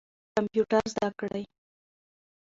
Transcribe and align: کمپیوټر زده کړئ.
کمپیوټر 0.35 0.83
زده 0.93 1.09
کړئ. 1.19 1.43